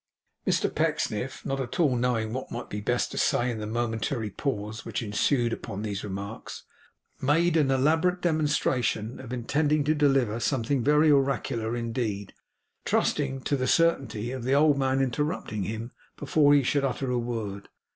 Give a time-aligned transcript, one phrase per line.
[0.47, 3.67] Mr Pecksniff, not at all knowing what it might be best to say in the
[3.67, 6.63] momentary pause which ensued upon these remarks,
[7.21, 12.33] made an elaborate demonstration of intending to deliver something very oracular indeed;
[12.83, 17.19] trusting to the certainty of the old man interrupting him, before he should utter a
[17.19, 17.69] word.